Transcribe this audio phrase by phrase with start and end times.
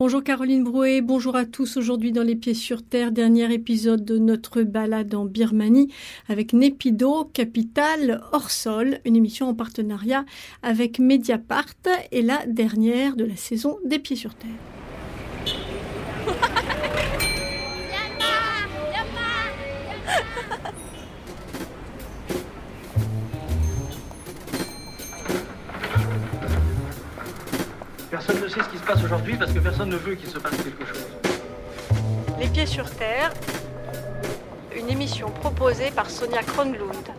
[0.00, 1.76] Bonjour Caroline Brouet, bonjour à tous.
[1.76, 5.92] Aujourd'hui dans Les Pieds sur Terre, dernier épisode de notre balade en Birmanie
[6.28, 10.24] avec Népido, capitale hors sol, une émission en partenariat
[10.62, 11.74] avec Mediapart
[12.12, 14.77] et la dernière de la saison des Pieds sur Terre.
[28.48, 30.56] Ne sait ce qui se passe aujourd'hui parce que personne ne veut qu'il se passe
[30.56, 31.06] quelque chose.
[32.40, 33.30] Les Pieds sur Terre,
[34.74, 37.12] une émission proposée par Sonia Kronlund.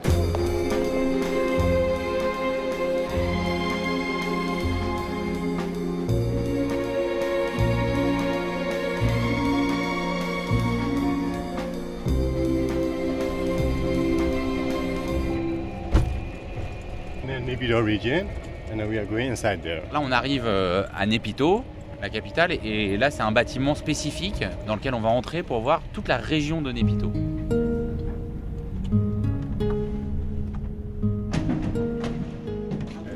[18.72, 19.82] And we are going inside there.
[19.92, 21.64] Là, on arrive euh, à Népito,
[22.02, 25.82] la capitale, et là, c'est un bâtiment spécifique dans lequel on va entrer pour voir
[25.94, 27.12] toute la région de Népito.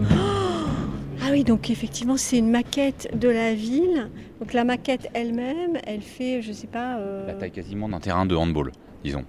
[1.25, 4.09] Ah oui, donc effectivement, c'est une maquette de la ville.
[4.39, 6.97] Donc la maquette elle-même, elle fait, je sais pas.
[6.97, 8.71] euh, La taille quasiment d'un terrain de handball,
[9.03, 9.23] disons.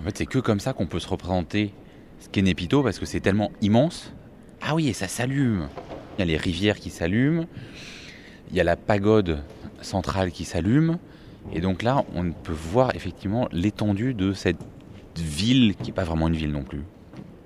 [0.00, 1.72] En fait, c'est que comme ça qu'on peut se représenter
[2.20, 4.12] ce qu'est Népito, parce que c'est tellement immense.
[4.64, 5.68] Ah oui, et ça s'allume.
[6.16, 7.46] Il y a les rivières qui s'allument,
[8.50, 9.42] il y a la pagode
[9.80, 10.98] centrale qui s'allume,
[11.52, 14.58] et donc là, on peut voir effectivement l'étendue de cette
[15.16, 16.82] ville, qui n'est pas vraiment une ville non plus.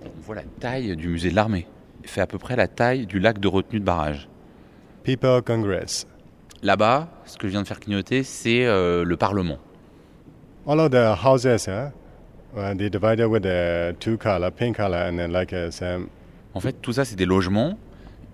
[0.05, 1.67] On voit la taille du musée de l'armée.
[2.03, 4.29] Il fait à peu près la taille du lac de retenue de barrage.
[5.03, 6.07] People Congress.
[6.63, 9.59] Là-bas, ce que je viens de faire clignoter, c'est euh, le Parlement.
[10.67, 11.91] All of the houses, huh,
[12.57, 16.09] uh, they divided with the two color, pink color, and then like uh, some.
[16.57, 17.79] En fait, tout ça, c'est des logements,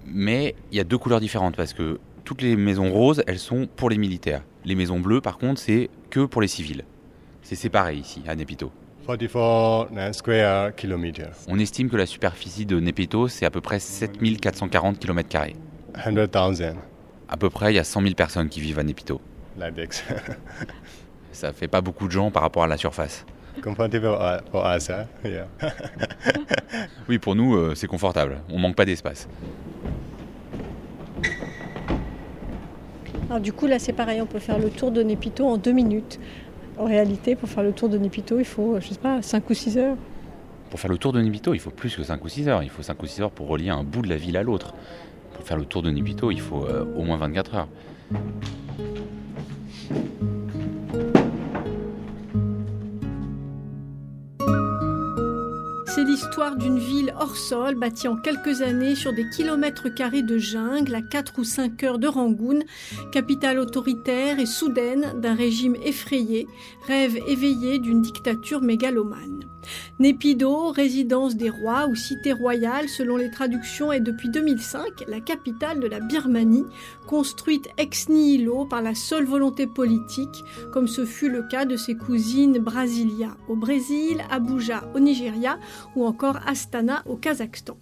[0.07, 3.67] mais il y a deux couleurs différentes parce que toutes les maisons roses, elles sont
[3.67, 4.45] pour les militaires.
[4.65, 6.85] Les maisons bleues, par contre, c'est que pour les civils.
[7.43, 8.71] C'est séparé ici, à Népito.
[9.09, 13.81] 44 uh, square kilometers, On estime que la superficie de Népito, c'est à peu près
[13.81, 15.29] 7440 km.
[15.97, 16.77] 100,000
[17.29, 19.21] À peu près, il y a 100 000 personnes qui vivent à Népito.
[19.59, 20.05] like this.
[21.33, 23.27] Ça fait pas beaucoup de gens par rapport à la surface.
[23.61, 24.17] Comfortable
[24.51, 25.05] for us, huh?
[25.25, 25.47] Yeah.
[27.09, 28.39] Oui, pour nous, euh, c'est confortable.
[28.51, 29.29] On manque pas d'espace.
[33.29, 35.73] Alors du coup, là, c'est pareil, on peut faire le tour de Népito en deux
[35.73, 36.19] minutes.
[36.79, 39.55] En réalité, pour faire le tour de Népito, il faut, je sais pas, 5 ou
[39.55, 39.97] 6 heures.
[40.71, 42.63] Pour faire le tour de Népito, il faut plus que 5 ou 6 heures.
[42.63, 44.75] Il faut 5 ou 6 heures pour relier un bout de la ville à l'autre.
[45.35, 47.69] Pour faire le tour de Népito, il faut euh, au moins 24 heures.
[56.51, 61.01] D'une ville hors sol, bâtie en quelques années sur des kilomètres carrés de jungle à
[61.01, 62.61] 4 ou 5 heures de Rangoon,
[63.13, 66.49] capitale autoritaire et soudaine d'un régime effrayé,
[66.87, 69.52] rêve éveillé d'une dictature mégalomane.
[69.99, 75.81] Népido, résidence des rois ou cité royale selon les traductions, est depuis 2005 la capitale
[75.81, 76.67] de la Birmanie,
[77.07, 81.95] construite ex nihilo par la seule volonté politique, comme ce fut le cas de ses
[81.95, 85.59] cousines Brasilia au Brésil, Abuja au Nigeria
[85.97, 87.77] ou encore Astana au Kazakhstan.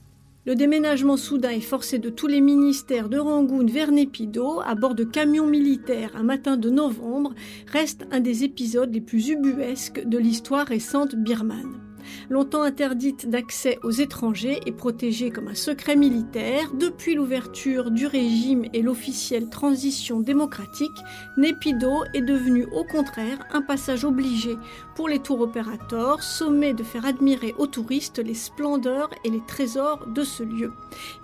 [0.51, 4.97] Le déménagement soudain et forcé de tous les ministères de Rangoon vers Népido à bord
[4.97, 7.37] de camions militaires un matin de novembre
[7.69, 11.90] reste un des épisodes les plus ubuesques de l'histoire récente birmane.
[12.29, 18.65] Longtemps interdite d'accès aux étrangers et protégée comme un secret militaire, depuis l'ouverture du régime
[18.73, 20.91] et l'officielle transition démocratique,
[21.37, 24.57] Népido est devenu au contraire un passage obligé
[24.95, 30.07] pour les tours opérateurs, sommés de faire admirer aux touristes les splendeurs et les trésors
[30.07, 30.73] de ce lieu.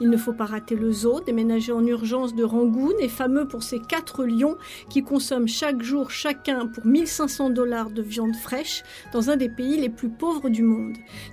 [0.01, 3.63] Il ne faut pas rater le zoo, déménagé en urgence de Rangoon et fameux pour
[3.63, 4.57] ses quatre lions
[4.89, 8.83] qui consomment chaque jour chacun pour 1500 dollars de viande fraîche
[9.13, 10.76] dans un des pays les plus pauvres du monde.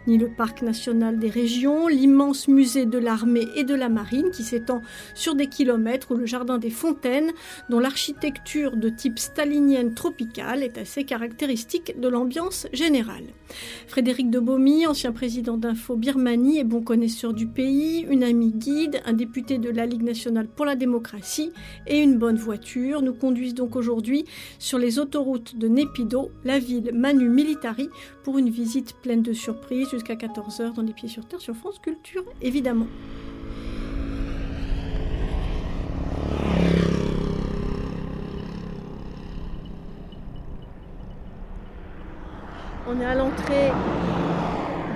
[0.07, 4.43] Ni le parc national des régions, l'immense musée de l'armée et de la marine qui
[4.43, 4.81] s'étend
[5.15, 7.31] sur des kilomètres ou le jardin des fontaines
[7.69, 13.25] dont l'architecture de type stalinienne tropicale est assez caractéristique de l'ambiance générale.
[13.87, 19.01] Frédéric de Bomy, ancien président d'Info Birmanie et bon connaisseur du pays, une amie guide,
[19.05, 21.51] un député de la Ligue nationale pour la démocratie
[21.87, 24.25] et une bonne voiture nous conduisent donc aujourd'hui
[24.59, 27.89] sur les autoroutes de Népido, la ville Manu Militari,
[28.23, 31.79] pour une visite pleine de surprises jusqu'à 14h dans les pieds sur terre sur France
[31.79, 32.87] Culture, évidemment.
[42.85, 43.71] On est à l'entrée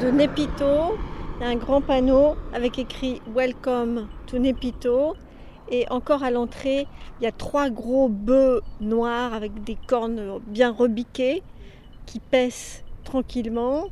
[0.01, 0.97] de Nepito.
[1.41, 5.15] Un grand panneau avec écrit Welcome to Nepito.
[5.69, 6.87] Et encore à l'entrée,
[7.19, 11.43] il y a trois gros bœufs noirs avec des cornes bien rebiquées
[12.05, 13.85] qui pèsent tranquillement.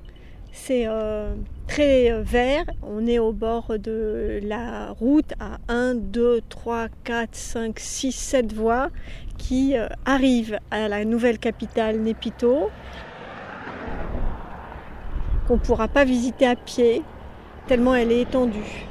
[0.58, 1.36] C'est euh,
[1.68, 2.64] très euh, vert.
[2.82, 8.54] On est au bord de la route à 1, 2, 3, 4, 5, 6, 7
[8.54, 8.90] voies
[9.38, 12.70] qui euh, arrivent à la nouvelle capitale Népito
[15.46, 17.04] qu'on ne pourra pas visiter à pied
[17.68, 18.88] tellement elle est étendue.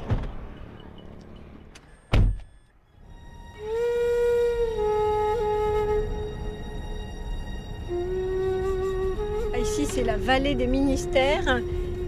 [9.95, 11.61] C'est la vallée des ministères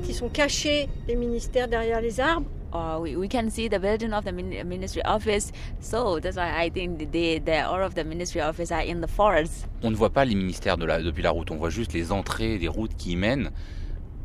[0.04, 2.46] qui sont cachés, les ministères derrière les arbres.
[2.74, 6.66] Uh, we, we can see the building of the min- ministry office, so that's why
[6.66, 9.70] I think they, they, all of the ministry office are in the forest.
[9.84, 12.12] On ne voit pas les ministères de la, depuis la route, on voit juste les
[12.12, 13.52] entrées des routes qui y mènent.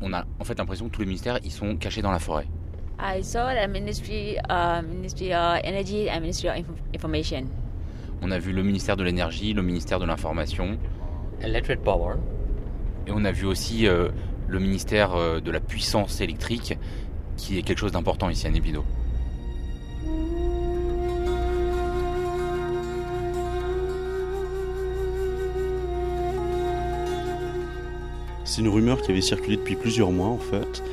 [0.01, 2.47] On a en fait l'impression que tous les ministères ils sont cachés dans la forêt.
[2.99, 7.45] I saw the ministry, uh, ministry of energy and ministry of Inf- information.
[8.21, 10.77] On a vu le ministère de l'énergie, le ministère de l'information,
[11.41, 12.15] Electric power.
[13.07, 14.09] Et on a vu aussi euh,
[14.47, 16.77] le ministère euh, de la puissance électrique,
[17.37, 18.83] qui est quelque chose d'important ici à Népido.
[28.45, 30.83] C'est une rumeur qui avait circulé depuis plusieurs mois en fait.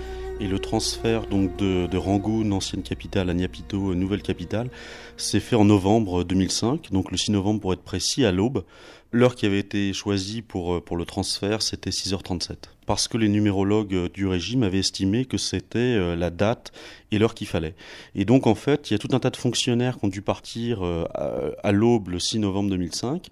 [0.40, 4.70] Et le transfert donc de, de Rangoon, ancienne capitale, à Niapito, nouvelle capitale,
[5.18, 8.64] s'est fait en novembre 2005, donc le 6 novembre pour être précis, à l'aube.
[9.12, 12.56] L'heure qui avait été choisie pour, pour le transfert, c'était 6h37.
[12.86, 16.72] Parce que les numérologues du régime avaient estimé que c'était euh, la date
[17.10, 17.74] et l'heure qu'il fallait.
[18.14, 20.22] Et donc en fait, il y a tout un tas de fonctionnaires qui ont dû
[20.22, 23.30] partir euh, à, à l'aube le 6 novembre 2005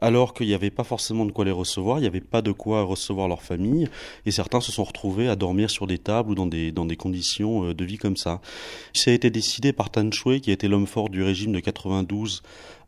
[0.00, 2.52] alors qu'il n'y avait pas forcément de quoi les recevoir, il n'y avait pas de
[2.52, 3.88] quoi recevoir leur famille,
[4.24, 6.96] et certains se sont retrouvés à dormir sur des tables ou dans des, dans des
[6.96, 8.40] conditions euh, de vie comme ça.
[8.92, 12.42] Ça a été décidé par Tan Shui, qui était l'homme fort du régime de 92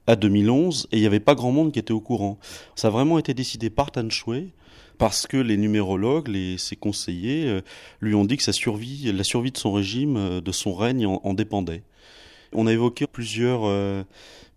[0.06, 2.38] à 2011, et il n'y avait pas grand monde qui était au courant.
[2.74, 4.52] Ça a vraiment été décidé par Tan Shui,
[4.98, 7.60] parce que les numérologues, les, ses conseillers, euh,
[8.00, 11.06] lui ont dit que sa survie, la survie de son régime, euh, de son règne
[11.06, 11.82] en, en dépendait.
[12.52, 14.02] On a évoqué plusieurs euh,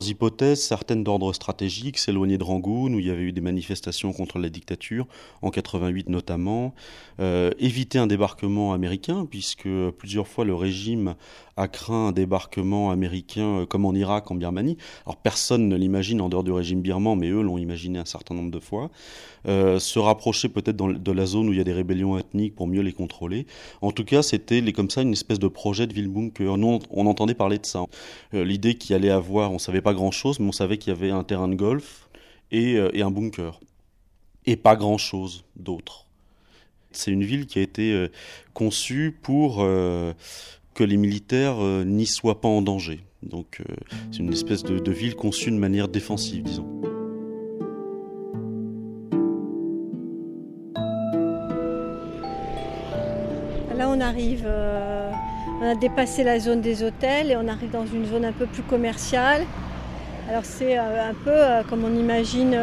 [0.09, 4.39] hypothèses, certaines d'ordre stratégique, s'éloigner de Rangoon, où il y avait eu des manifestations contre
[4.39, 5.07] la dictature,
[5.41, 6.73] en 88 notamment,
[7.19, 11.15] euh, éviter un débarquement américain, puisque plusieurs fois le régime
[11.61, 14.77] a craint un débarquement américain euh, comme en Irak, en Birmanie.
[15.05, 18.33] Alors personne ne l'imagine en dehors du régime birman, mais eux l'ont imaginé un certain
[18.33, 18.89] nombre de fois.
[19.47, 22.67] Euh, se rapprocher peut-être de la zone où il y a des rébellions ethniques pour
[22.67, 23.45] mieux les contrôler.
[23.81, 26.57] En tout cas, c'était comme ça une espèce de projet de ville bunker.
[26.57, 27.85] Nous, on, entendait parler de ça.
[28.33, 31.11] Euh, L'idée qu'il allait avoir, on savait pas grand-chose, mais on savait qu'il y avait
[31.11, 32.09] un terrain de golf
[32.51, 33.59] et, un bunker.
[34.45, 36.07] Et pas grand-chose d'autre.
[36.91, 38.07] C'est une ville qui a été
[38.53, 39.65] conçue pour
[40.73, 43.01] que les militaires euh, n'y soient pas en danger.
[43.23, 43.73] Donc euh,
[44.11, 46.67] c'est une espèce de, ville conçue de manière défensive, disons.
[53.77, 55.11] Là, on arrive, euh,
[55.61, 58.45] on a dépassé la zone des hôtels et on arrive dans une zone un peu
[58.45, 59.45] plus commerciale.
[60.29, 61.35] Alors c'est un peu
[61.69, 62.55] comme on imagine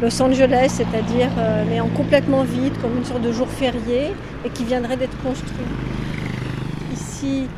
[0.00, 1.28] Los Angeles, c'est-à-dire
[1.68, 4.12] mais en complètement vide, comme une sorte de jour férié
[4.46, 5.66] et qui viendrait d'être construit.
[7.20, 7.48] Ici,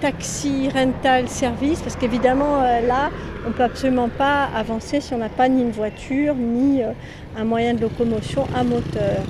[0.00, 3.08] taxi, rental, service, parce qu'évidemment euh, là,
[3.44, 6.90] on ne peut absolument pas avancer si on n'a pas ni une voiture, ni euh,
[7.36, 9.22] un moyen de locomotion à moteur.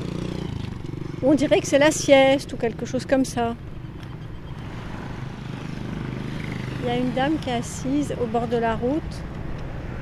[1.23, 3.55] On dirait que c'est la sieste ou quelque chose comme ça.
[6.83, 9.03] Il y a une dame qui est assise au bord de la route,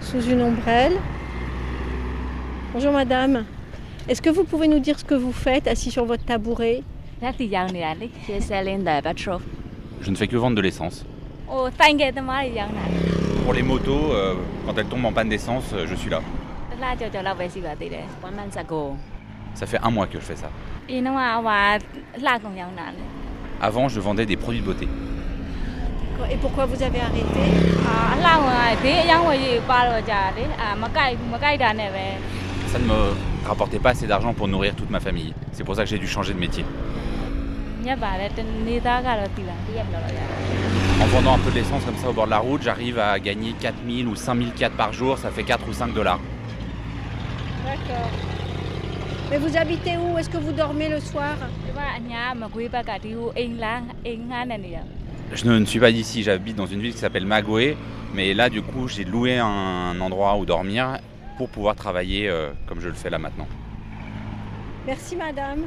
[0.01, 0.95] sous une ombrelle.
[2.73, 3.45] Bonjour madame.
[4.09, 6.85] Est-ce que vous pouvez nous dire ce que vous faites assis sur votre tabouret?
[10.01, 11.05] je ne fais que vendre de l'essence.
[13.45, 14.35] Pour les motos, euh,
[14.67, 16.21] quand elles tombent en panne d'essence, euh, je suis là.
[19.55, 20.51] Ça fait un mois que je fais ça.
[23.61, 24.89] Avant, je vendais des produits de beauté.
[26.31, 27.41] Et pourquoi vous avez arrêté?
[32.69, 33.13] Ça ne me
[33.47, 35.35] rapportait pas assez d'argent pour nourrir toute ma famille.
[35.53, 36.65] C'est pour ça que j'ai dû changer de métier.
[37.86, 40.28] ညက်ပါတယ်တနေသားကတော့တည်တာတရက်မလို့ရတယ်
[41.04, 43.20] En vendant un peu de l'essence comme ça au bord de la route, j'arrive à
[43.20, 46.22] gagner 4000 ou 5000 4 par jour, ça fait 4 ou 5 dollars.
[47.66, 48.10] D'accord.
[49.30, 54.78] Mais vous habitez où Est-ce que vous dormez le soir ဒီမှာအညာမကွေးဘက်ကဒီဟိုအိမ်လားအိမ်ငှားနေနေရ
[55.40, 57.68] Je ne, ne suis pas d'ici, j'habite dans une ville qui s'appelle Magoé,
[58.16, 60.84] mais là du coup j'ai loué un endroit où dormir
[61.38, 62.36] pour pouvoir travailler euh,
[62.68, 63.50] comme je le fais là maintenant.
[64.90, 65.62] Merci madame.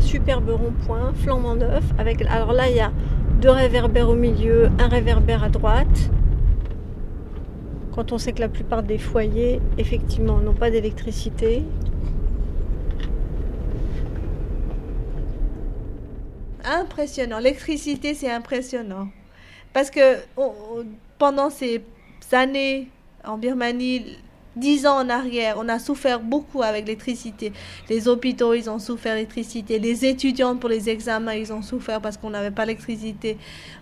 [0.00, 1.84] Superbe rond-point, flambant neuf.
[1.98, 2.90] Avec, alors là, il y a
[3.40, 6.10] deux réverbères au milieu, un réverbère à droite.
[7.94, 11.64] Quand on sait que la plupart des foyers, effectivement, n'ont pas d'électricité.
[16.64, 17.38] Impressionnant.
[17.38, 19.08] L'électricité, c'est impressionnant.
[19.72, 20.18] Parce que
[21.18, 21.82] pendant ces
[22.32, 22.88] années
[23.24, 24.18] en Birmanie,
[24.56, 27.52] dix ans en arrière, on a souffert beaucoup avec l'électricité.
[27.88, 29.78] Les hôpitaux, ils ont souffert l'électricité.
[29.78, 33.38] Les étudiants pour les examens, ils ont souffert parce qu'on n'avait pas l'électricité.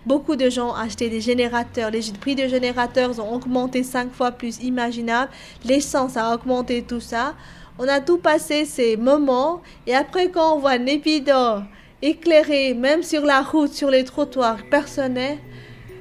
[0.06, 1.90] Beaucoup de gens ont acheté des générateurs.
[1.90, 5.30] Les prix des générateurs ont augmenté cinq fois plus imaginable.
[5.64, 7.34] L'essence a augmenté tout ça.
[7.78, 9.62] On a tout passé ces moments.
[9.86, 11.62] Et après, quand on voit Népidor
[12.02, 15.38] éclairé, même sur la route, sur les trottoirs personnels,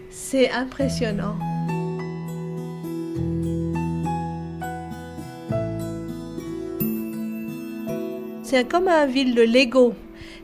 [0.10, 1.38] c'est impressionnant.
[8.50, 9.94] C'est comme une ville de Lego.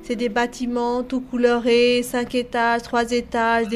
[0.01, 3.67] C'est des bâtiments tout colorés, cinq étages, trois étages,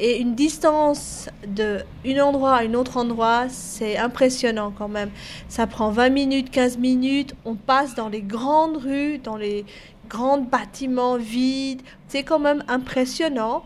[0.00, 5.10] et une distance de un endroit à un autre endroit, c'est impressionnant quand même.
[5.48, 9.64] Ça prend 20 minutes, 15 minutes, on passe dans les grandes rues, dans les
[10.08, 11.82] grands bâtiments vides.
[12.08, 13.62] C'est quand même impressionnant.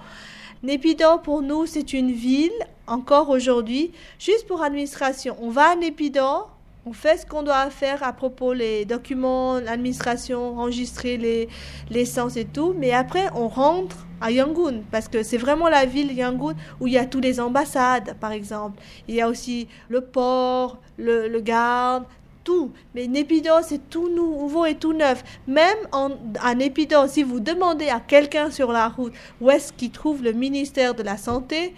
[0.63, 2.53] Népidor, pour nous, c'est une ville,
[2.87, 5.39] encore aujourd'hui, juste pour administration.
[5.41, 6.51] On va à Népidor,
[6.85, 11.49] on fait ce qu'on doit faire à propos les documents, l'administration, enregistrer les
[11.91, 16.13] l'essence et tout, mais après on rentre à Yangon parce que c'est vraiment la ville
[16.13, 18.83] Yangon où il y a toutes les ambassades, par exemple.
[19.09, 22.05] Il y a aussi le port, le, le garde,
[22.45, 22.73] tout.
[22.95, 25.23] Mais Népidor, c'est tout nouveau et tout neuf.
[25.47, 26.11] Même en,
[26.41, 30.33] à Népidor, si vous demandez à quelqu'un sur la route où est-ce qu'il trouve le
[30.33, 31.75] ministère de la Santé,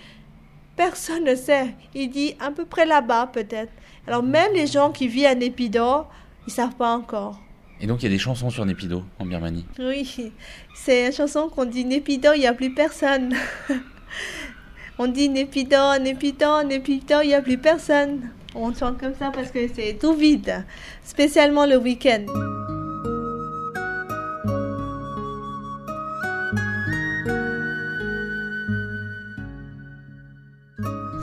[0.77, 1.75] personne ne sait.
[1.95, 3.73] Il dit à peu près là-bas, peut-être.
[4.07, 6.11] Alors même les gens qui vivent à Népidor,
[6.47, 7.41] ils savent pas encore.
[7.81, 9.67] Et donc il y a des chansons sur Népido en Birmanie.
[9.79, 10.33] Oui,
[10.75, 13.35] c'est une chanson qu'on dit Népidor, il n'y a plus personne.
[14.99, 18.31] On dit Népidor, Népidor, Népidor, il n'y a plus personne.
[18.55, 20.65] On chante comme ça parce que c'est tout vide,
[21.03, 22.25] spécialement le week-end.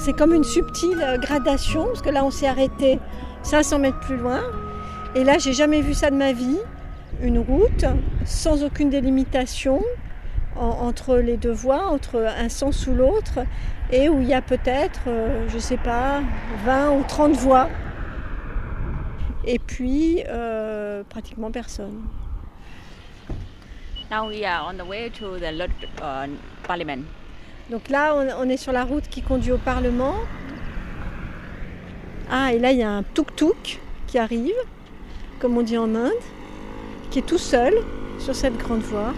[0.04, 3.00] C'est comme une subtile euh, gradation, parce que là on s'est arrêté
[3.44, 4.42] 500 mètres plus loin.
[5.16, 6.58] Et là j'ai jamais vu ça de ma vie.
[7.22, 7.86] Une route
[8.26, 9.84] sans aucune délimitation
[10.56, 13.40] en- entre les deux voies, entre un sens ou l'autre,
[13.92, 16.22] et où il y a peut-être, euh, je sais pas,
[16.66, 17.70] 20 ou 30 voies.
[19.46, 22.02] Et puis euh, pratiquement personne.
[24.10, 25.70] Now we are on the way to the Lord,
[26.68, 27.04] Parliament.
[27.72, 30.16] Donc là, on, est sur la route qui conduit au Parlement.
[32.30, 34.56] Ah, et là, il y a un tuk-tuk qui arrive,
[35.40, 36.12] comme on dit en Inde,
[37.12, 37.74] qui est tout seul
[38.20, 39.14] sur cette grande voie.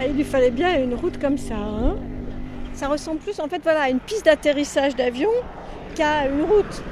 [0.00, 1.54] Ah, il lui fallait bien une route comme ça.
[1.54, 1.94] hein.
[2.74, 5.30] ça ressemble plus, en fait, à une piste d'atterrissage d'avion
[5.94, 6.82] qu'à une route.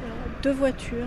[0.00, 1.06] Voilà, Deux voitures.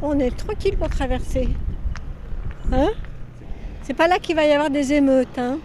[0.00, 1.48] On est tranquille pour traverser.
[2.72, 2.90] Hein?
[3.82, 5.58] C'est pas là qu'il va y avoir des émeutes, hein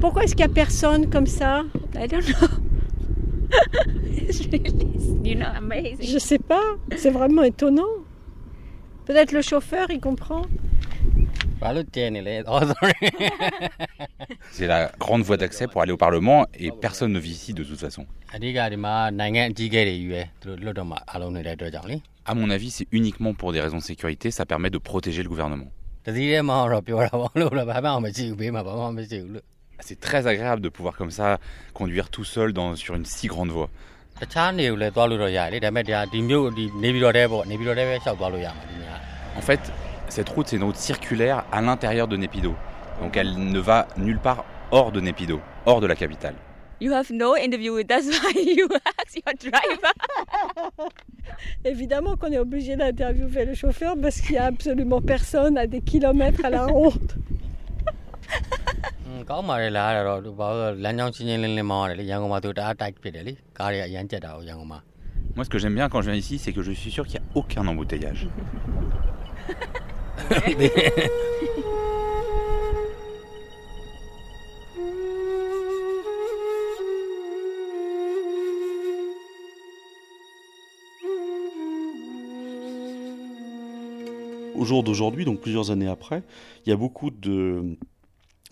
[0.00, 1.62] Pourquoi est-ce qu'il n'y a personne comme ça?
[1.94, 2.48] I don't know.
[4.16, 4.72] it's really,
[5.22, 6.02] you know, amazing.
[6.02, 6.76] Je sais pas.
[6.96, 7.84] C'est vraiment étonnant.
[9.06, 10.42] Peut-être le chauffeur, il comprend.
[14.50, 17.62] C'est la grande voie d'accès pour aller au Parlement et personne ne vit ici de
[17.62, 18.06] toute façon.
[22.24, 25.28] À mon avis, c'est uniquement pour des raisons de sécurité, ça permet de protéger le
[25.28, 25.70] gouvernement.
[29.78, 31.38] Ah, c'est très agréable de pouvoir comme ça
[31.74, 33.70] conduire tout seul sur une si grande voie.
[39.36, 39.72] En fait,
[40.10, 42.54] cette route, c'est une route circulaire à l'intérieur de Népido.
[43.00, 46.34] Donc elle ne va nulle part hors de Népido, hors de la capitale.
[46.80, 48.66] You have no interview, that's why you
[48.98, 49.92] ask your driver.
[51.64, 55.82] Évidemment qu'on est obligé d'interviewer le chauffeur parce qu'il n'y a absolument personne à des
[55.82, 57.12] kilomètres à la ronde.
[65.36, 67.20] Moi, ce que j'aime bien quand je viens ici, c'est que je suis sûr qu'il
[67.20, 68.28] n'y a aucun embouteillage.
[84.54, 86.22] Au jour d'aujourd'hui, donc plusieurs années après,
[86.64, 87.76] il y a beaucoup de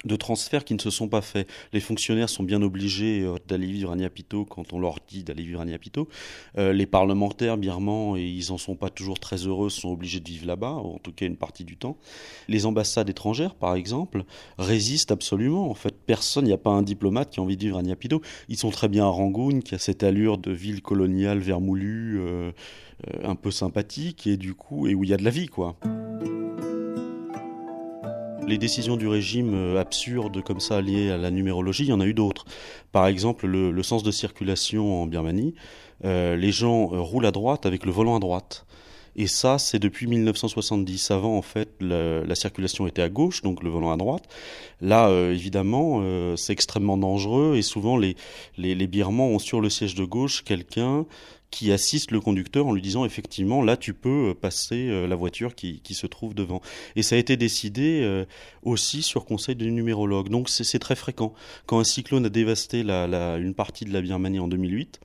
[0.05, 1.49] de transferts qui ne se sont pas faits.
[1.73, 5.43] Les fonctionnaires sont bien obligés euh, d'aller vivre à Niapito quand on leur dit d'aller
[5.43, 6.09] vivre à Niapito.
[6.57, 10.29] Euh, les parlementaires birmans, et ils en sont pas toujours très heureux, sont obligés de
[10.29, 11.97] vivre là-bas, en tout cas une partie du temps.
[12.49, 14.25] Les ambassades étrangères, par exemple,
[14.59, 15.71] résistent absolument.
[15.71, 17.83] En fait, personne, il n'y a pas un diplomate qui a envie de vivre à
[17.83, 18.23] Niapito.
[18.49, 22.53] Ils sont très bien à Rangoon, qui a cette allure de ville coloniale vermoulue, euh,
[23.23, 25.77] un peu sympathique, et du coup, et où il y a de la vie, quoi.
[28.49, 32.01] Les décisions du régime euh, absurdes comme ça liées à la numérologie, il y en
[32.01, 32.47] a eu d'autres.
[32.93, 35.55] Par exemple, le, sens de circulation en Birmanie,
[36.07, 38.65] euh, les gens euh, roulent à droite avec le volant à droite.
[39.17, 41.11] Et ça, c'est depuis 1970.
[41.11, 44.25] Avant, en fait, la, circulation était à gauche, donc le volant à droite.
[44.81, 46.01] Là, évidemment,
[46.37, 48.15] c'est extrêmement dangereux et souvent les,
[48.59, 51.05] les, les Birmans ont sur le siège de gauche quelqu'un
[51.51, 55.17] qui assiste le conducteur en lui disant effectivement là tu peux euh, passer euh, la
[55.17, 56.61] voiture qui, qui se trouve devant.
[56.97, 58.25] Et ça a été décidé euh,
[58.63, 60.29] aussi sur conseil du numérologue.
[60.29, 61.33] Donc c'est très fréquent.
[61.67, 65.01] Quand un cyclone a dévasté la, une partie de la Birmanie en 2008,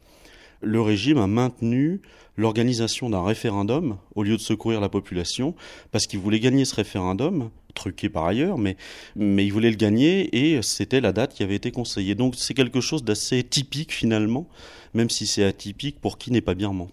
[0.62, 2.02] le régime a maintenu
[2.38, 5.56] l'organisation d'un référendum au lieu de secourir la population
[5.92, 8.78] parce qu'il voulait gagner ce référendum truqué par ailleurs, mais,
[9.16, 12.16] mais il voulait le gagner et c'était la date qui avait été conseillée.
[12.16, 14.48] Donc c'est quelque chose d'assez typique finalement,
[14.94, 16.88] même si c'est atypique pour qui n'est pas birman.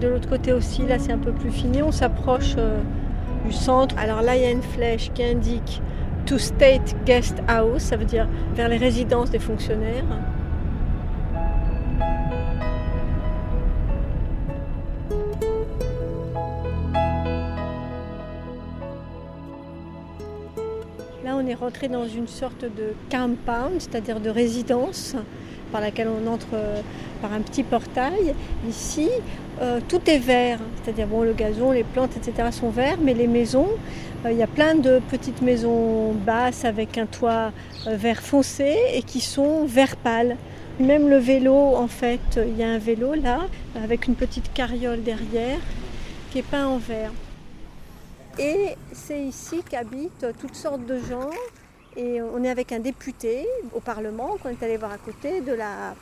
[0.00, 2.80] De l'autre côté aussi, là c'est un peu plus fini, on s'approche euh,
[3.44, 3.96] du centre.
[3.98, 5.82] Alors là il y a une flèche qui indique
[6.26, 10.04] To State Guest House, ça veut dire vers les résidences des fonctionnaires.
[21.38, 25.14] On est rentré dans une sorte de compound, c'est-à-dire de résidence
[25.70, 26.80] par laquelle on entre euh,
[27.22, 28.34] par un petit portail.
[28.68, 29.08] Ici,
[29.60, 32.48] euh, tout est vert, c'est-à-dire bon, le gazon, les plantes, etc.
[32.50, 33.68] sont verts, mais les maisons,
[34.24, 37.52] euh, il y a plein de petites maisons basses avec un toit
[37.86, 40.36] vert foncé et qui sont vert pâle.
[40.80, 43.40] Même le vélo, en fait, il y a un vélo là,
[43.84, 45.58] avec une petite carriole derrière,
[46.30, 47.10] qui est peint en vert.
[48.38, 51.30] Et c'est ici qu'habitent toutes sortes de gens.
[51.96, 55.52] Et on est avec un député au Parlement qu'on est allé voir à côté de
[55.52, 55.94] la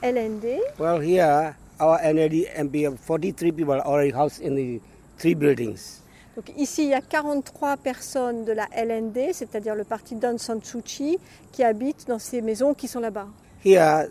[0.00, 0.58] LND.
[0.78, 4.80] Well, here our NLD MP 43 people already housed in the
[5.18, 6.00] three buildings.
[6.34, 10.62] Donc ici, il y a 43 personnes de la LND, c'est-à-dire le parti d'Aung San
[10.62, 11.18] Suu Kyi,
[11.52, 13.26] qui habitent dans ces maisons qui sont là-bas.
[13.62, 14.06] Here,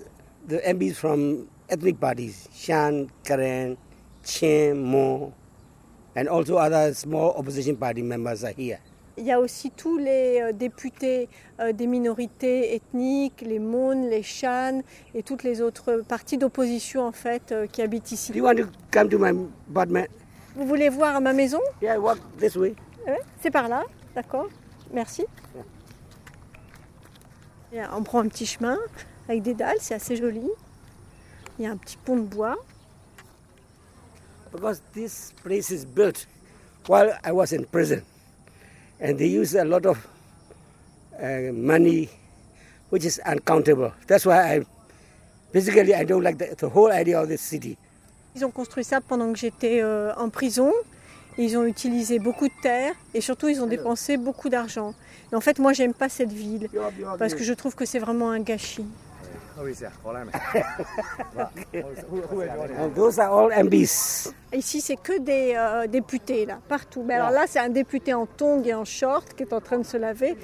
[0.47, 3.75] the MPs from ethnic parties, Shan, Karen,
[4.23, 5.31] Chen, Mo,
[6.15, 8.79] and also other small opposition party members are here.
[9.17, 11.27] Il y a aussi tous les euh, députés
[11.59, 14.81] euh, des minorités ethniques, les Mon, les Shan
[15.13, 18.31] et toutes les autres partis d'opposition en fait euh, qui habitent ici.
[18.31, 19.31] Do you want to come to my
[19.69, 20.07] apartment?
[20.55, 21.59] Vous voulez voir ma maison?
[21.81, 22.73] Yeah, walk this way.
[23.41, 23.83] C'est par là,
[24.15, 24.47] d'accord.
[24.93, 25.25] Merci.
[27.93, 28.77] On prend un petit chemin
[29.27, 30.49] avec des dalles, c'est assez joli.
[31.57, 32.57] Il y a un petit pont de bois.
[34.51, 36.25] Because this place is built
[36.87, 38.03] while I was in prison.
[38.99, 39.97] And they use a lot of
[41.21, 42.09] uh, money,
[42.89, 43.93] which is uncountable.
[44.07, 44.65] That's why I,
[45.51, 47.77] basically, I don't like the, the whole idea of this city.
[48.35, 50.71] Ils ont construit ça pendant que j'étais euh, en prison.
[51.37, 54.93] Ils ont utilisé beaucoup de terre et surtout ils ont dépensé beaucoup d'argent.
[55.33, 56.67] En fait, moi, j'aime pas cette ville
[57.17, 58.85] parce que je trouve que c'est vraiment un gâchis.
[62.79, 64.33] And those are all MPs.
[64.53, 67.03] Ici, c'est que des euh, députés, là, partout.
[67.03, 69.79] Mais alors là, c'est un député en tongs et en short qui est en train
[69.79, 70.35] de se laver.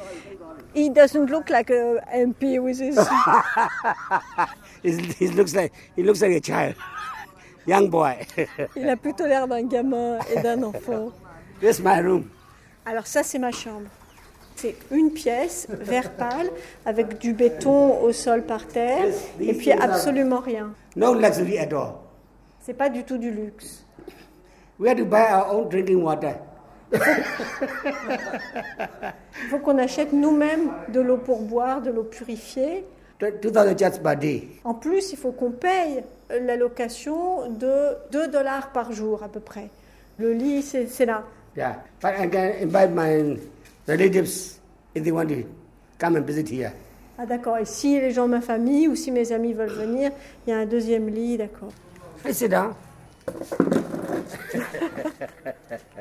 [0.75, 2.97] He doesn't look like a MP with his...
[4.83, 6.75] he, looks like, he looks like a child.
[7.67, 8.15] Young boy.
[8.75, 11.11] Il a plutôt l'air d'un gamin et d'un enfant.
[11.59, 12.29] This is my room.
[12.85, 13.87] Alors ça, c'est ma chambre.
[14.57, 16.49] C'est une pièce vert pâle
[16.83, 19.05] avec du béton au sol par terre
[19.39, 20.73] et puis absolument rien.
[20.95, 21.93] No luxury at all.
[22.61, 23.85] C'est pas du tout du luxe.
[24.79, 26.37] We have to buy our own drinking water.
[26.91, 26.99] Il
[29.49, 32.83] faut qu'on achète nous-mêmes de l'eau pour boire, de l'eau purifiée.
[33.19, 34.47] 2000 just per day.
[34.63, 39.39] En plus, il faut qu'on paye la location de 2 dollars par jour à peu
[39.39, 39.69] près.
[40.17, 41.23] Le lit, c'est là.
[41.55, 43.39] Yeah, but I can invite my
[43.87, 44.59] relatives
[44.93, 45.43] if they want to
[45.97, 46.73] come and visit here.
[47.19, 50.11] Ah d'accord, et si les gens de ma famille ou si mes amis veulent venir,
[50.45, 51.71] il y a un deuxième lit, d'accord.
[52.47, 52.73] down.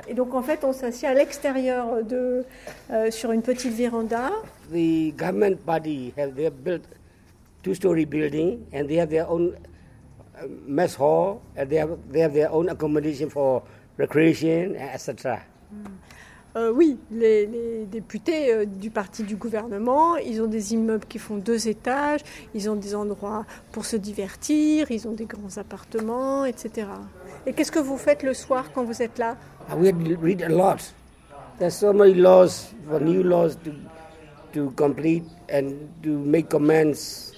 [0.07, 2.45] et donc en fait, on s'assied à l'extérieur de
[2.91, 4.31] euh, sur une petite véranda.
[4.71, 6.83] The government party have they have built
[7.63, 9.55] two-story building and they have their own
[10.37, 13.63] uh, mess hall, and they have, they have their own accommodation for
[13.97, 15.41] recreation, etc.
[16.57, 17.47] Euh, oui, les,
[17.85, 22.21] députés euh, du parti du gouvernement, ils ont des immeubles qui font deux étages,
[22.55, 26.89] ils ont des endroits pour se divertir, ils ont des grands appartements, etc.
[27.47, 29.37] Et qu'est-ce que vous faites le soir quand vous êtes là?
[29.71, 29.93] Uh, We
[30.23, 30.95] read a lot.
[31.59, 33.73] There's so many laws, for new laws to,
[34.55, 37.36] to complete and to make comments.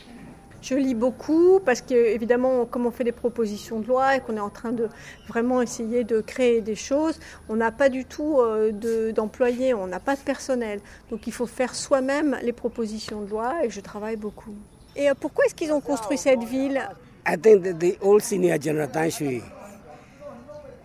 [0.61, 4.37] Je lis beaucoup parce que, évidemment, comme on fait des propositions de loi et qu'on
[4.37, 4.89] est en train de
[5.29, 9.87] vraiment essayer de créer des choses, on n'a pas du tout euh, de- d'employés, on
[9.87, 10.81] n'a pas de personnel.
[11.11, 14.55] Donc il faut faire soi-même les propositions de loi et je travaille beaucoup.
[14.97, 16.81] Et euh, pourquoi est-ce qu'ils ont construit cette ville?
[17.27, 19.43] I think that the old senior General Tan Shui,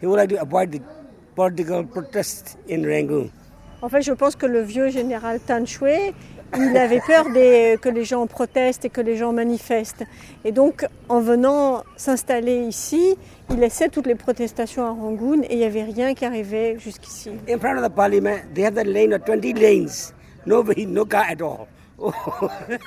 [0.01, 0.81] he would like to avoid the
[1.35, 3.29] political protest in Rangoon.
[3.81, 6.13] En fait, je pense que le vieux général Tan Shui,
[6.57, 10.03] il avait peur des- que les gens protestent et que les gens manifestent.
[10.45, 13.15] Et donc, en venant s'installer ici,
[13.49, 17.31] il laissait toutes les protestations à Rangoon et il n'y avait rien qui arrivait jusqu'ici.
[17.49, 20.13] In front of the parliament, they have the lane of 20 lanes.
[20.45, 21.67] Nobody, no car at all.
[21.99, 22.11] Oh,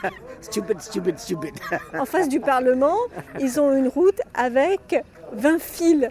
[0.40, 1.54] stupid, stupid, stupid.
[1.98, 2.96] En face du Parlement,
[3.40, 5.02] ils ont une route avec
[5.32, 6.08] 20 fils.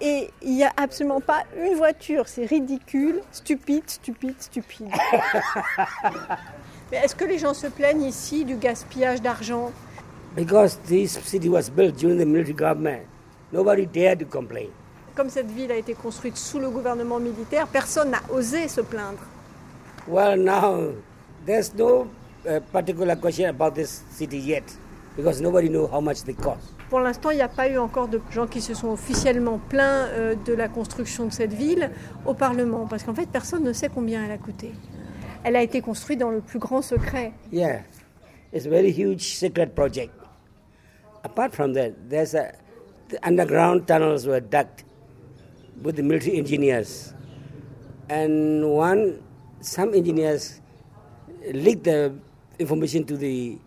[0.00, 2.28] Et il n'y a absolument pas une voiture.
[2.28, 4.86] C'est ridicule, stupide, stupide, stupide.
[6.90, 9.72] Mais est-ce que les gens se plaignent ici du gaspillage d'argent?
[10.34, 13.02] Because this city was built during the military government,
[13.52, 14.68] nobody dared to complain.
[15.14, 19.20] Comme cette ville a été construite sous le gouvernement militaire, personne n'a osé se plaindre.
[20.06, 20.92] Well, now
[21.44, 22.06] there's no
[22.46, 24.64] uh, particular question about this city yet
[25.16, 26.72] because nobody knows how much they cost.
[26.88, 30.06] Pour l'instant, il n'y a pas eu encore de gens qui se sont officiellement plaints
[30.08, 31.90] euh, de la construction de cette ville
[32.24, 34.72] au Parlement, parce qu'en fait, personne ne sait combien elle a coûté.
[35.44, 37.32] Elle a été construite dans le plus grand secret.
[37.52, 37.82] Yeah,
[38.52, 40.12] it's a very huge secret project.
[41.24, 42.52] Apart from that, there's a
[43.08, 44.66] the underground tunnels were dug
[45.82, 47.14] with the military engineers,
[48.08, 49.22] and one
[49.60, 50.60] some engineers
[51.52, 52.12] leaked the
[52.58, 53.58] information to the.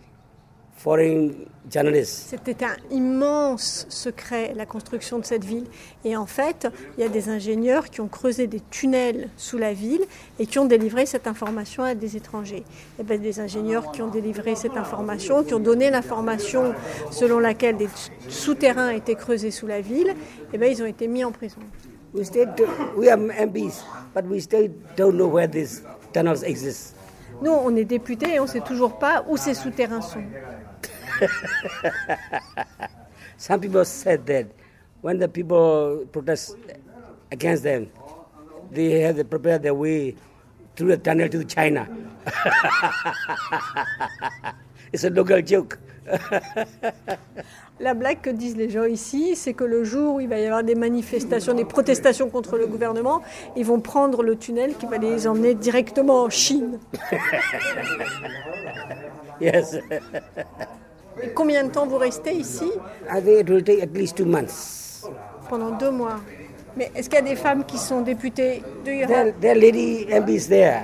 [2.07, 5.65] C'était un immense secret, la construction de cette ville.
[6.03, 6.67] Et en fait,
[6.97, 10.01] il y a des ingénieurs qui ont creusé des tunnels sous la ville
[10.39, 12.63] et qui ont délivré cette information à des étrangers.
[12.99, 16.73] Et bien, des ingénieurs qui ont délivré cette information, qui ont donné l'information
[17.11, 17.89] selon laquelle des
[18.27, 20.15] souterrains étaient creusés sous la ville,
[20.51, 21.61] et bien, ils ont été mis en prison.
[22.13, 22.65] We do,
[22.97, 26.95] we are MPs, but we still don't know where these tunnels exist.
[27.41, 30.21] Nous, on est députés et on ne sait toujours pas où ces souterrains sont.
[33.37, 34.47] Some people said that
[35.01, 36.55] when the people protest
[37.31, 37.89] against them,
[38.71, 40.15] they have to prepare their way
[40.75, 41.87] through the tunnel to China.
[44.93, 45.79] it's a local joke.
[47.79, 50.45] La blague que disent les gens ici, c'est que le jour où il va y
[50.45, 53.21] avoir des manifestations, des protestations contre le gouvernement,
[53.55, 56.79] ils vont prendre le tunnel qui va les emmener directement en Chine.
[59.41, 59.77] yes.
[61.23, 62.71] Et combien de temps vous restez ici
[63.09, 65.03] I think it will take at least two months.
[65.49, 66.19] Pendant deux mois.
[66.77, 69.59] Mais est-ce qu'il y a des femmes qui sont députées Do you have- there are
[69.59, 70.81] lady MPs there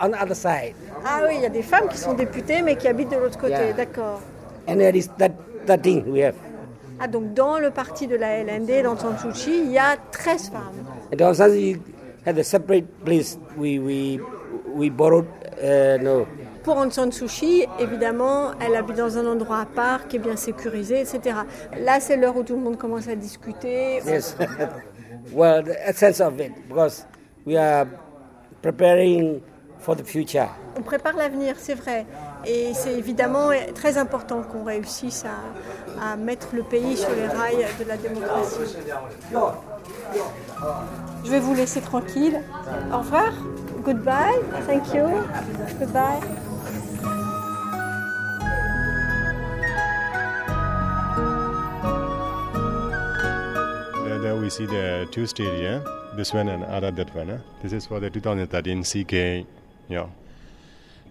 [0.00, 0.74] on the other side.
[1.04, 3.38] Ah oui, il y a des femmes qui sont députées mais qui habitent de l'autre
[3.38, 3.72] côté, Yeah.
[3.72, 4.20] d'accord.
[4.66, 5.30] And there is that,
[5.66, 6.34] that thing we have.
[7.00, 8.96] Ah donc dans le parti de la LND, dans
[9.32, 10.84] Kyi, il y a 13 femmes.
[11.12, 11.76] And Suu Kyi
[12.26, 14.20] had a separate place we, we,
[14.74, 15.26] we borrowed,
[15.62, 16.26] uh, no,
[16.68, 20.18] Pour Aung San Suu Kyi, évidemment, elle habite dans un endroit à part qui est
[20.18, 21.34] bien sécurisé, etc.
[21.80, 24.02] Là, c'est l'heure où tout le monde commence à discuter.
[24.04, 24.36] Yes.
[25.32, 27.06] well, the essence of it, because
[27.46, 27.86] we are
[28.60, 29.40] preparing
[29.78, 30.50] for the future.
[30.76, 32.04] On prépare l'avenir, c'est vrai.
[32.44, 37.66] Et c'est évidemment très important qu'on réussisse à, à mettre le pays sur les rails
[37.80, 38.76] de la démocratie.
[41.24, 42.42] Je vais vous laisser tranquille.
[42.92, 43.32] Au revoir.
[43.82, 44.38] Goodbye.
[44.66, 45.06] Thank you.
[45.78, 46.20] Goodbye.
[54.48, 55.82] We see the two stadium,
[56.16, 57.28] this one and other that one.
[57.28, 57.38] eh?
[57.62, 59.46] This is for the 2013 CK.
[59.90, 60.06] Yeah.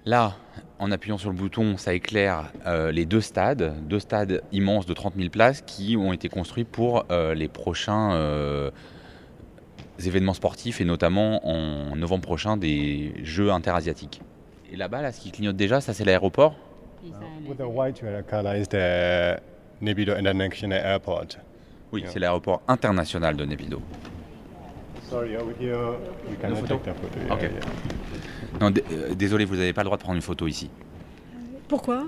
[0.06, 0.34] Là,
[0.80, 4.93] en appuyant sur le bouton, ça éclaire euh, les deux stades, deux stades immenses de
[4.93, 8.71] 30 000 places qui ont été construits pour euh, les prochains euh,
[10.04, 14.21] événements sportifs et notamment en novembre prochain des Jeux interasiatiques.
[14.71, 16.56] Et là-bas, là, ce qui clignote déjà, ça c'est l'aéroport?
[17.47, 19.39] With the white color is the
[19.80, 21.38] Nebido International Airport.
[21.91, 23.82] Oui, c'est l'aéroport international de Nepido.
[28.62, 30.69] Euh, désolé, vous n'avez pas le droit de prendre une photo ici.
[31.67, 32.06] Pourquoi?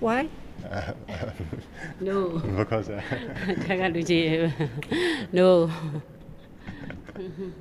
[0.00, 0.28] Why?
[2.00, 2.38] No.
[2.56, 2.90] Because,
[5.32, 5.68] no.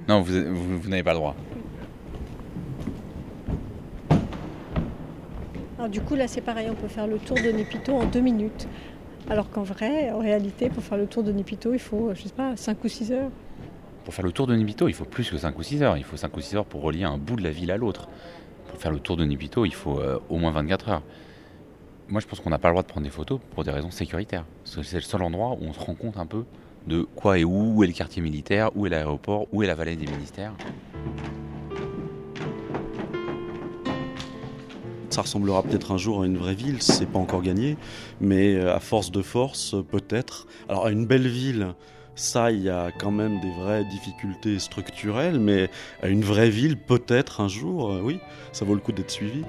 [0.07, 1.35] Non, vous, vous n'avez pas le droit.
[5.77, 8.19] Alors du coup, là, c'est pareil, on peut faire le tour de Népito en deux
[8.19, 8.67] minutes.
[9.29, 12.29] Alors qu'en vrai, en réalité, pour faire le tour de Népito, il faut, je sais
[12.29, 13.29] pas, 5 ou 6 heures.
[14.05, 15.97] Pour faire le tour de Nipito, il faut plus que 5 ou 6 heures.
[15.97, 18.07] Il faut 5 ou 6 heures pour relier un bout de la ville à l'autre.
[18.67, 21.03] Pour faire le tour de Nipito, il faut euh, au moins 24 heures.
[22.07, 23.91] Moi, je pense qu'on n'a pas le droit de prendre des photos pour des raisons
[23.91, 24.45] sécuritaires.
[24.63, 26.45] C'est le seul endroit où on se rend compte un peu
[26.87, 29.75] de quoi et où, où est le quartier militaire, où est l'aéroport, où est la
[29.75, 30.53] vallée des ministères.
[35.09, 37.77] Ça ressemblera peut-être un jour à une vraie ville, c'est pas encore gagné,
[38.21, 40.45] mais euh, à force de force, peut-être.
[40.67, 41.73] Alors, à une belle ville,
[42.15, 45.69] ça, il y a quand même des vraies difficultés structurelles, mais
[46.03, 48.19] à une vraie ville, peut-être un jour, euh, oui,
[48.51, 49.43] ça vaut le coup d'être suivi.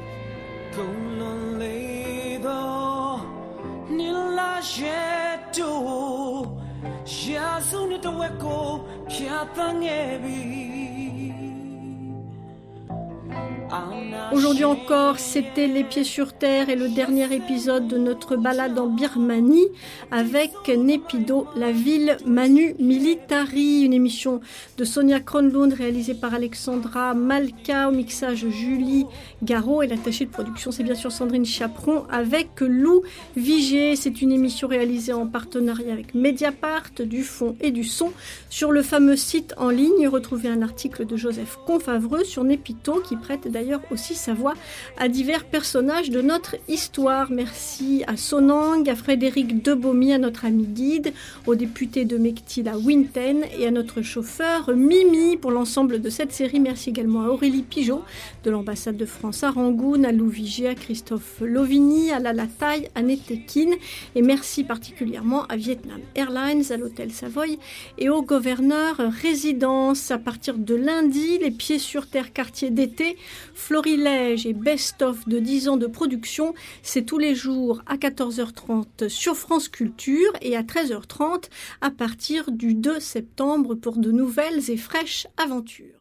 [14.32, 18.86] Aujourd'hui encore, c'était Les Pieds sur Terre et le dernier épisode de notre balade en
[18.86, 19.68] Birmanie
[20.10, 24.40] avec Népido, la ville Manu Militari, une émission
[24.76, 29.06] de Sonia Kronlund réalisée par Alexandra Malka, au mixage Julie
[29.42, 33.02] Garot et l'attachée de production c'est bien sûr Sandrine Chaperon avec Lou
[33.36, 33.96] Vigé.
[33.96, 38.12] C'est une émission réalisée en partenariat avec Mediapart, du fond et du son.
[38.48, 43.16] Sur le fameux site en ligne, retrouvez un article de Joseph Confavreux sur Népito qui
[43.16, 43.59] prête d'ailleurs
[43.90, 44.54] aussi sa voix
[44.96, 47.30] à divers personnages de notre histoire.
[47.30, 51.12] Merci à Sonang, à Frédéric Debomy, à notre ami guide,
[51.46, 56.32] au député de Mectil à Winten et à notre chauffeur Mimi pour l'ensemble de cette
[56.32, 56.60] série.
[56.60, 58.02] Merci également à Aurélie Pigeot
[58.44, 62.88] de l'ambassade de France à Rangoon, à Lou Vigier, à Christophe Lovigny, à Lala Taille,
[62.94, 63.70] à Netekin
[64.14, 67.58] et merci particulièrement à Vietnam Airlines, à l'hôtel Savoy
[67.98, 70.10] et au gouverneur résidence.
[70.10, 73.16] À partir de lundi, les pieds sur terre quartier d'été
[73.54, 79.36] Florilège et best-of de 10 ans de production, c'est tous les jours à 14h30 sur
[79.36, 81.44] France Culture et à 13h30
[81.80, 85.99] à partir du 2 septembre pour de nouvelles et fraîches aventures.